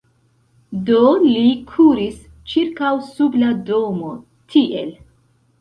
Do 0.87 1.01
li 1.25 1.43
kuris 1.73 2.17
ĉirkaŭ 2.53 2.95
sub 3.11 3.39
la 3.45 3.53
domo 3.71 4.11
tiel: 4.55 4.91